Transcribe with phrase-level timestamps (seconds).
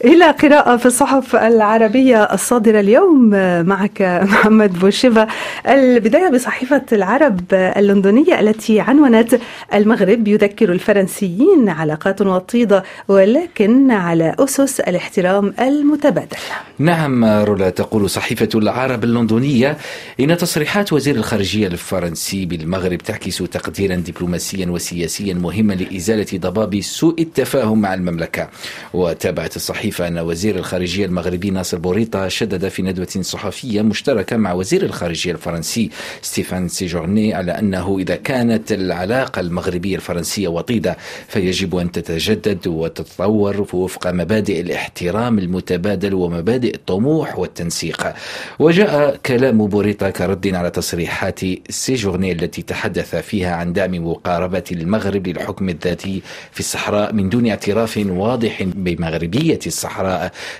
[0.00, 3.30] Et إلى قراءة في الصحف العربية الصادرة اليوم
[3.66, 5.26] معك محمد بوشيفا
[5.68, 9.40] البداية بصحيفة العرب اللندنية التي عنونت
[9.74, 16.36] المغرب يذكر الفرنسيين علاقات وطيدة ولكن على أسس الاحترام المتبادل.
[16.78, 19.76] نعم رولا تقول صحيفة العرب اللندنية
[20.20, 27.80] إن تصريحات وزير الخارجية الفرنسي بالمغرب تعكس تقديرا دبلوماسيا وسياسيا مهما لإزالة ضباب سوء التفاهم
[27.80, 28.48] مع المملكة.
[28.94, 34.82] وتابعت الصحيفة أن وزير الخارجية المغربي ناصر بوريطة شدد في ندوة صحفية مشتركة مع وزير
[34.82, 35.90] الخارجية الفرنسي
[36.22, 40.96] ستيفان سيجورني على أنه إذا كانت العلاقة المغربية الفرنسية وطيدة
[41.28, 48.12] فيجب أن تتجدد وتتطور وفق مبادئ الاحترام المتبادل ومبادئ الطموح والتنسيق.
[48.58, 55.68] وجاء كلام بوريطة كرد على تصريحات سيجورني التي تحدث فيها عن دعم مقاربة المغرب للحكم
[55.68, 59.95] الذاتي في الصحراء من دون اعتراف واضح بمغربية الصحراء.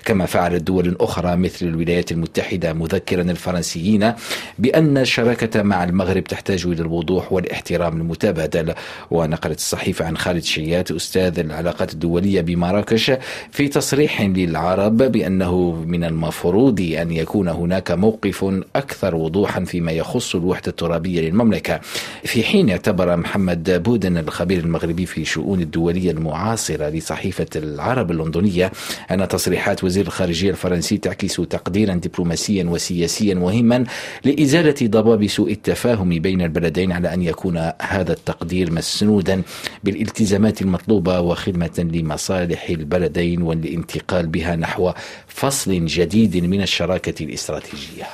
[0.04, 4.12] كما فعلت دول أخرى مثل الولايات المتحدة مذكرا الفرنسيين
[4.58, 8.74] بأن الشراكة مع المغرب تحتاج إلى الوضوح والاحترام المتبادل.
[9.10, 13.12] ونقلت الصحيفة عن خالد شيات أستاذ العلاقات الدولية بمراكش
[13.50, 18.44] في تصريح للعرب بأنه من المفروض أن يكون هناك موقف
[18.76, 21.80] أكثر وضوحا فيما يخص الوحدة الترابية للمملكة.
[22.24, 28.72] في حين اعتبر محمد بودن الخبير المغربي في شؤون الدولية المعاصرة لصحيفة العرب اللندنية
[29.10, 33.84] أن تصريحات وزير الخارجية الفرنسي تعكس تقديرا دبلوماسيا وسياسيا مهما
[34.24, 39.42] لإزالة ضباب سوء التفاهم بين البلدين على أن يكون هذا التقدير مسنودا
[39.84, 44.92] بالالتزامات المطلوبة وخدمة لمصالح البلدين والانتقال بها نحو
[45.26, 48.04] فصل جديد من الشراكة الاستراتيجية.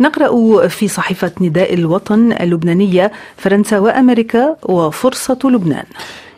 [0.00, 5.84] نقرأ في صحيفة نداء الوطن اللبنانية فرنسا وأمريكا وفرصة لبنان.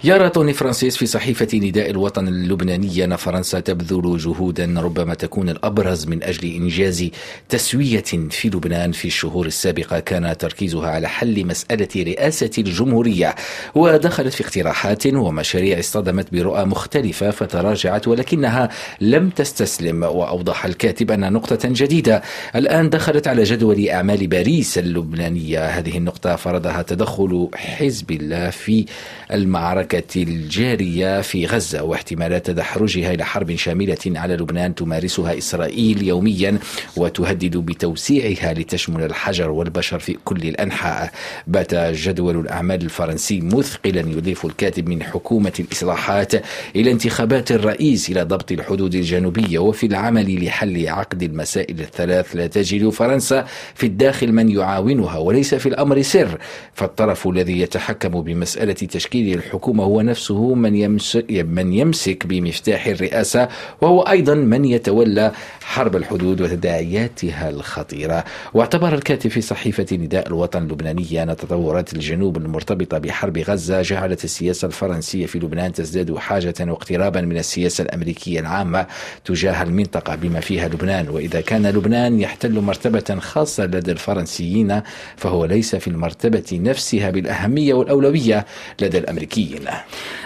[0.07, 6.07] يرى توني فرانسيس في صحيفة نداء الوطن اللبناني أن فرنسا تبذل جهودا ربما تكون الأبرز
[6.07, 7.09] من أجل إنجاز
[7.49, 10.01] تسوية في لبنان في الشهور السابقة.
[10.01, 13.35] كان تركيزها على حل مسألة رئاسة الجمهورية.
[13.75, 18.69] ودخلت في اقتراحات ومشاريع اصطدمت برؤى مختلفة فتراجعت ولكنها
[19.01, 20.03] لم تستسلم.
[20.03, 22.23] وأوضح الكاتب أن نقطة جديدة
[22.57, 25.67] الآن دخلت على جدول أعمال باريس اللبنانية.
[25.67, 28.87] هذه النقطة فرضها تدخل حزب الله في
[29.33, 36.59] المعركة الجارية في غزة واحتمالات تدحرجها إلى حرب شاملة على لبنان تمارسها إسرائيل يوميا
[36.97, 41.13] وتهدد بتوسيعها لتشمل الحجر والبشر في كل الأنحاء.
[41.47, 46.33] بات جدول الأعمال الفرنسي مثقلا يضيف الكاتب من حكومة الإصلاحات
[46.77, 52.89] إلى انتخابات الرئيس إلى ضبط الحدود الجنوبية وفي العمل لحل عقد المسائل الثلاث لا تجد
[52.89, 56.39] فرنسا في الداخل من يعاونها وليس في الأمر سر.
[56.75, 63.49] فالطرف الذي يتحكم بمسألة تشكيل الحكومة هو نفسه من يمسك, من يمسك بمفتاح الرئاسة
[63.81, 68.25] وهو أيضا من يتولى حرب الحدود وتداعياتها الخطيرة.
[68.55, 74.67] واعتبر الكاتب في صحيفة نداء الوطن اللبنانية أن تطورات الجنوب المرتبطة بحرب غزة جعلت السياسة
[74.67, 78.87] الفرنسية في لبنان تزداد حاجة واقترابا من السياسة الأمريكية العامة
[79.25, 81.09] تجاه المنطقة بما فيها لبنان.
[81.09, 84.83] وإذا كان لبنان يحتل مرتبة خاصة لدى الفرنسيين
[85.17, 88.47] فهو ليس في المرتبة نفسها بالأهمية والأولوية
[88.81, 89.65] لدى الأمريكيين.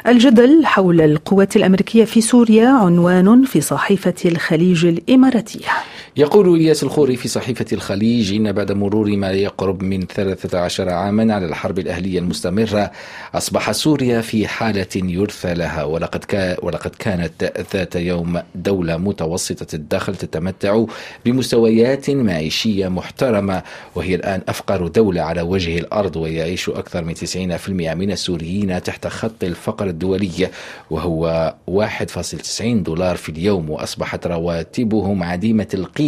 [0.07, 5.69] الجدل حول القوات الأمريكية في سوريا عنوان في صحيفة الخليج الإماراتية.
[6.19, 11.47] يقول إلياس الخوري في صحيفة الخليج إن بعد مرور ما يقرب من 13 عاما على
[11.47, 12.91] الحرب الأهلية المستمرة
[13.35, 20.17] أصبح سوريا في حالة يرثى لها ولقد, كا ولقد كانت ذات يوم دولة متوسطة الدخل
[20.17, 20.85] تتمتع
[21.25, 23.63] بمستويات معيشية محترمة
[23.95, 29.45] وهي الآن أفقر دولة على وجه الأرض ويعيش أكثر من 90% من السوريين تحت خط
[29.45, 30.49] الفقر الدولي
[30.91, 36.08] وهو 1.90 دولار في اليوم وأصبحت رواتبهم عديمة القيمة.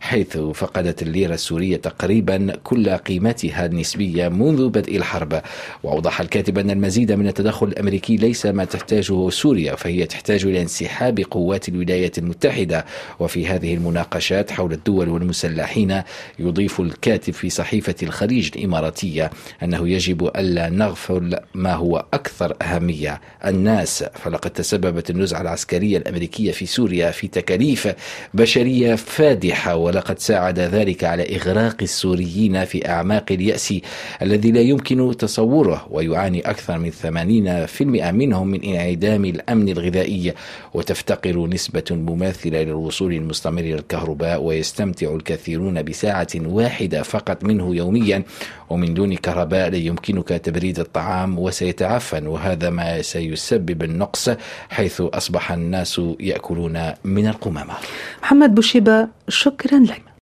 [0.00, 5.42] حيث فقدت الليرة السورية تقريبا كل قيمتها النسبية منذ بدء الحرب.
[5.82, 11.20] وأوضح الكاتب أن المزيد من التدخل الأمريكي ليس ما تحتاجه سوريا فهي تحتاج إلى انسحاب
[11.20, 12.84] قوات الولايات المتحدة.
[13.20, 16.02] وفي هذه المناقشات حول الدول والمسلحين
[16.38, 19.30] يضيف الكاتب في صحيفة الخليج الإماراتية
[19.62, 23.20] أنه يجب ألا نغفل ما هو أكثر أهمية.
[23.44, 27.88] الناس فلقد تسببت النزعة العسكرية الأمريكية في سوريا في تكاليف
[28.34, 33.74] بشرية فارغة كادحة ولقد ساعد ذلك على إغراق السوريين في أعماق اليأس
[34.22, 40.34] الذي لا يمكن تصوره ويعاني أكثر من 80% منهم من انعدام الأمن الغذائي.
[40.74, 48.22] وتفتقر نسبة مماثلة للوصول المستمر إلى الكهرباء ويستمتع الكثيرون بساعة واحدة فقط منه يوميا.
[48.70, 54.30] ومن دون كهرباء لا يمكنك تبريد الطعام وسيتعفن وهذا ما سيسبب النقص
[54.70, 57.74] حيث أصبح الناس يأكلون من القمامة.
[58.22, 60.02] محمد بوشيبة شكرا لك.